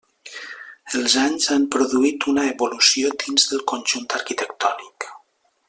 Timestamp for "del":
3.53-3.63